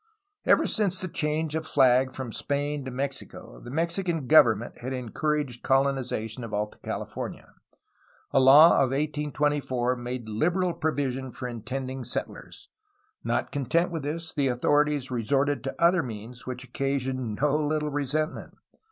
[0.47, 5.61] Ever since the change of flag from Spain to Mexico the Mexican government had encouraged
[5.61, 7.49] colonization of Alta CaHfomia.
[8.31, 12.67] A law of 1824 made liberal provision for intend ing settlers.
[13.23, 18.55] Not content with this, the authorities resorted to other means which occasioned no Httle resentment.